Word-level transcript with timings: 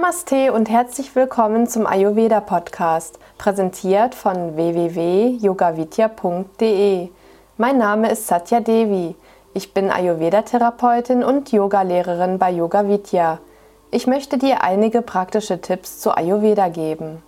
Namaste 0.00 0.52
und 0.52 0.70
herzlich 0.70 1.16
willkommen 1.16 1.66
zum 1.66 1.84
Ayurveda 1.84 2.40
Podcast, 2.40 3.18
präsentiert 3.36 4.14
von 4.14 4.54
www.yogavidya.de. 4.54 7.08
Mein 7.56 7.78
Name 7.78 8.08
ist 8.08 8.28
Satya 8.28 8.60
Devi. 8.60 9.16
Ich 9.54 9.74
bin 9.74 9.90
Ayurveda-Therapeutin 9.90 11.24
und 11.24 11.50
Yogalehrerin 11.50 12.38
bei 12.38 12.52
Yoga 12.52 12.86
Vidya. 12.86 13.40
Ich 13.90 14.06
möchte 14.06 14.38
dir 14.38 14.62
einige 14.62 15.02
praktische 15.02 15.60
Tipps 15.60 15.98
zu 15.98 16.16
Ayurveda 16.16 16.68
geben. 16.68 17.20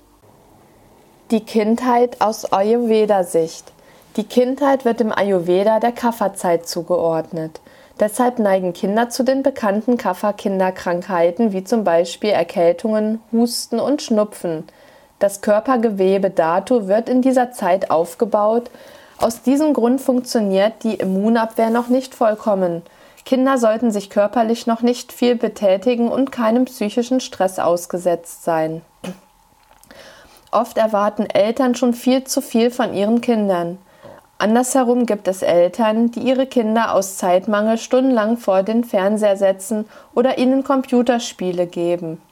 Die 1.33 1.45
Kindheit 1.45 2.21
aus 2.21 2.53
Ayurveda-Sicht. 2.53 3.73
Die 4.15 4.25
Kindheit 4.25 4.85
wird 4.85 5.01
im 5.01 5.11
Ayurveda 5.11 5.81
der 5.81 5.91
Kapha-Zeit 5.91 6.69
zugeordnet. 6.69 7.61
Deshalb 8.01 8.39
neigen 8.39 8.73
Kinder 8.73 9.11
zu 9.11 9.23
den 9.25 9.43
bekannten 9.43 9.99
Kapha-Kinderkrankheiten 9.99 11.53
wie 11.53 11.65
zum 11.65 11.85
Beispiel 11.85 12.31
Erkältungen, 12.31 13.21
Husten 13.31 13.79
und 13.79 14.01
Schnupfen. 14.01 14.65
Das 15.19 15.43
Körpergewebe 15.43 16.31
Datu 16.31 16.89
wird 16.89 17.11
in 17.11 17.21
dieser 17.21 17.53
Zeit 17.53 17.91
aufgebaut. 17.91 18.71
Aus 19.19 19.43
diesem 19.43 19.75
Grund 19.75 20.01
funktioniert 20.01 20.83
die 20.83 20.95
Immunabwehr 20.95 21.69
noch 21.69 21.89
nicht 21.89 22.15
vollkommen. 22.15 22.81
Kinder 23.27 23.59
sollten 23.59 23.91
sich 23.91 24.09
körperlich 24.09 24.67
noch 24.67 24.81
nicht 24.81 25.13
viel 25.13 25.37
betätigen 25.37 26.09
und 26.09 26.33
keinem 26.33 26.65
psychischen 26.65 27.21
Stress 27.21 27.59
ausgesetzt 27.59 28.45
sein. 28.45 28.81
Oft 30.51 30.79
erwarten 30.79 31.27
Eltern 31.27 31.75
schon 31.75 31.93
viel 31.93 32.25
zu 32.25 32.41
viel 32.41 32.71
von 32.71 32.95
ihren 32.95 33.21
Kindern. 33.21 33.77
Andersherum 34.41 35.05
gibt 35.05 35.29
es 35.29 35.43
Eltern, 35.43 36.13
die 36.13 36.21
ihre 36.21 36.47
Kinder 36.47 36.95
aus 36.95 37.19
Zeitmangel 37.19 37.77
stundenlang 37.77 38.39
vor 38.39 38.63
den 38.63 38.85
Fernseher 38.85 39.37
setzen 39.37 39.85
oder 40.15 40.39
ihnen 40.39 40.65
Computerspiele 40.65 41.67
geben. 41.67 42.23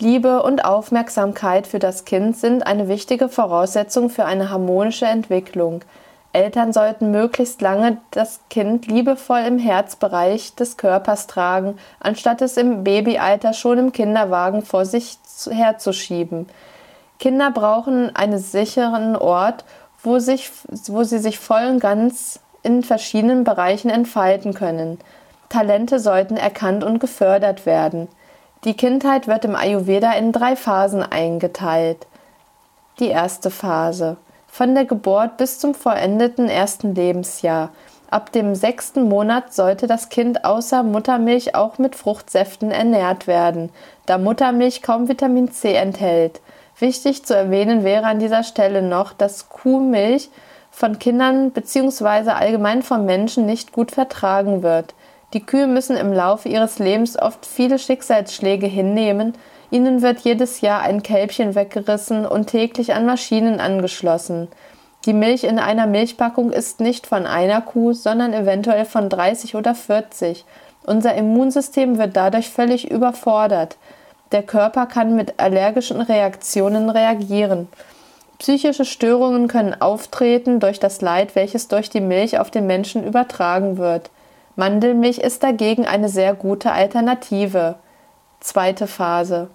Liebe 0.00 0.42
und 0.42 0.64
Aufmerksamkeit 0.64 1.68
für 1.68 1.78
das 1.78 2.04
Kind 2.06 2.36
sind 2.36 2.66
eine 2.66 2.88
wichtige 2.88 3.28
Voraussetzung 3.28 4.10
für 4.10 4.24
eine 4.24 4.50
harmonische 4.50 5.06
Entwicklung. 5.06 5.84
Eltern 6.32 6.72
sollten 6.72 7.12
möglichst 7.12 7.62
lange 7.62 7.98
das 8.10 8.40
Kind 8.50 8.88
liebevoll 8.88 9.42
im 9.46 9.60
Herzbereich 9.60 10.56
des 10.56 10.76
Körpers 10.76 11.28
tragen, 11.28 11.78
anstatt 12.00 12.42
es 12.42 12.56
im 12.56 12.82
Babyalter 12.82 13.52
schon 13.52 13.78
im 13.78 13.92
Kinderwagen 13.92 14.62
vor 14.62 14.86
sich 14.86 15.18
herzuschieben. 15.48 16.48
Kinder 17.20 17.52
brauchen 17.52 18.16
einen 18.16 18.40
sicheren 18.40 19.14
Ort, 19.14 19.64
wo, 20.02 20.18
sich, 20.18 20.50
wo 20.68 21.04
sie 21.04 21.18
sich 21.18 21.38
voll 21.38 21.66
und 21.66 21.80
ganz 21.80 22.40
in 22.62 22.82
verschiedenen 22.82 23.44
Bereichen 23.44 23.90
entfalten 23.90 24.54
können. 24.54 24.98
Talente 25.48 25.98
sollten 25.98 26.36
erkannt 26.36 26.84
und 26.84 26.98
gefördert 26.98 27.66
werden. 27.66 28.08
Die 28.64 28.74
Kindheit 28.74 29.26
wird 29.26 29.44
im 29.44 29.56
Ayurveda 29.56 30.12
in 30.12 30.32
drei 30.32 30.56
Phasen 30.56 31.02
eingeteilt. 31.02 32.06
Die 33.00 33.08
erste 33.08 33.50
Phase. 33.50 34.16
Von 34.46 34.74
der 34.74 34.84
Geburt 34.84 35.36
bis 35.36 35.58
zum 35.58 35.74
vollendeten 35.74 36.48
ersten 36.48 36.94
Lebensjahr. 36.94 37.70
Ab 38.10 38.30
dem 38.32 38.54
sechsten 38.54 39.08
Monat 39.08 39.54
sollte 39.54 39.86
das 39.86 40.10
Kind 40.10 40.44
außer 40.44 40.82
Muttermilch 40.82 41.54
auch 41.54 41.78
mit 41.78 41.96
Fruchtsäften 41.96 42.70
ernährt 42.70 43.26
werden, 43.26 43.70
da 44.04 44.18
Muttermilch 44.18 44.82
kaum 44.82 45.08
Vitamin 45.08 45.50
C 45.50 45.72
enthält. 45.74 46.42
Wichtig 46.82 47.24
zu 47.24 47.36
erwähnen 47.36 47.84
wäre 47.84 48.06
an 48.06 48.18
dieser 48.18 48.42
Stelle 48.42 48.82
noch, 48.82 49.12
dass 49.12 49.48
Kuhmilch 49.48 50.30
von 50.72 50.98
Kindern 50.98 51.52
bzw. 51.52 52.30
allgemein 52.30 52.82
von 52.82 53.06
Menschen 53.06 53.46
nicht 53.46 53.70
gut 53.70 53.92
vertragen 53.92 54.64
wird. 54.64 54.92
Die 55.32 55.46
Kühe 55.46 55.68
müssen 55.68 55.96
im 55.96 56.12
Laufe 56.12 56.48
ihres 56.48 56.80
Lebens 56.80 57.16
oft 57.16 57.46
viele 57.46 57.78
Schicksalsschläge 57.78 58.66
hinnehmen, 58.66 59.34
ihnen 59.70 60.02
wird 60.02 60.22
jedes 60.22 60.60
Jahr 60.60 60.80
ein 60.80 61.04
Kälbchen 61.04 61.54
weggerissen 61.54 62.26
und 62.26 62.48
täglich 62.48 62.94
an 62.94 63.06
Maschinen 63.06 63.60
angeschlossen. 63.60 64.48
Die 65.06 65.12
Milch 65.12 65.44
in 65.44 65.60
einer 65.60 65.86
Milchpackung 65.86 66.50
ist 66.50 66.80
nicht 66.80 67.06
von 67.06 67.26
einer 67.26 67.60
Kuh, 67.60 67.92
sondern 67.92 68.32
eventuell 68.34 68.86
von 68.86 69.08
30 69.08 69.54
oder 69.54 69.76
40. 69.76 70.44
Unser 70.82 71.14
Immunsystem 71.14 71.98
wird 71.98 72.16
dadurch 72.16 72.50
völlig 72.50 72.90
überfordert. 72.90 73.76
Der 74.32 74.42
Körper 74.42 74.86
kann 74.86 75.14
mit 75.14 75.38
allergischen 75.38 76.00
Reaktionen 76.00 76.88
reagieren. 76.88 77.68
Psychische 78.38 78.84
Störungen 78.84 79.46
können 79.46 79.80
auftreten 79.80 80.58
durch 80.58 80.80
das 80.80 81.00
Leid, 81.00 81.36
welches 81.36 81.68
durch 81.68 81.90
die 81.90 82.00
Milch 82.00 82.38
auf 82.38 82.50
den 82.50 82.66
Menschen 82.66 83.04
übertragen 83.04 83.76
wird. 83.76 84.10
Mandelmilch 84.56 85.18
ist 85.18 85.42
dagegen 85.42 85.86
eine 85.86 86.08
sehr 86.08 86.34
gute 86.34 86.72
Alternative. 86.72 87.76
Zweite 88.40 88.86
Phase. 88.86 89.50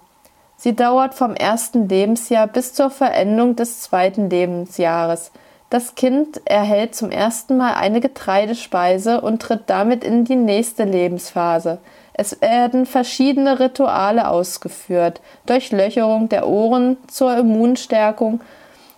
Sie 0.55 0.75
dauert 0.75 1.13
vom 1.13 1.35
ersten 1.35 1.89
Lebensjahr 1.89 2.47
bis 2.47 2.73
zur 2.73 2.89
Verendung 2.89 3.55
des 3.55 3.81
zweiten 3.81 4.29
Lebensjahres. 4.29 5.31
Das 5.69 5.95
Kind 5.95 6.41
erhält 6.45 6.95
zum 6.95 7.11
ersten 7.11 7.57
Mal 7.57 7.73
eine 7.73 7.99
Getreidespeise 7.99 9.19
und 9.19 9.41
tritt 9.41 9.63
damit 9.67 10.03
in 10.03 10.23
die 10.23 10.37
nächste 10.37 10.85
Lebensphase. 10.85 11.79
Es 12.19 12.41
werden 12.41 12.87
verschiedene 12.87 13.59
Rituale 13.59 14.27
ausgeführt, 14.27 15.21
Durchlöcherung 15.45 16.29
der 16.29 16.47
Ohren 16.47 16.97
zur 17.07 17.37
Immunstärkung 17.37 18.41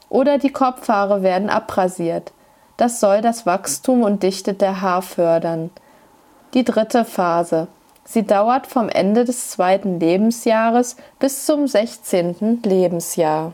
oder 0.08 0.38
die 0.38 0.54
Kopfhaare 0.54 1.22
werden 1.22 1.50
abrasiert. 1.50 2.32
Das 2.78 3.02
soll 3.02 3.20
das 3.20 3.46
Wachstum 3.46 4.04
und 4.04 4.24
Dichte 4.24 4.54
der 4.54 4.80
Haar 4.80 5.02
fördern. 5.02 5.70
Die 6.54 6.64
dritte 6.64 7.04
Phase. 7.04 7.68
Sie 8.06 8.26
dauert 8.26 8.66
vom 8.66 8.88
Ende 8.88 9.26
des 9.26 9.50
zweiten 9.50 10.00
Lebensjahres 10.00 10.96
bis 11.20 11.46
zum 11.46 11.68
16. 11.68 12.62
Lebensjahr. 12.64 13.54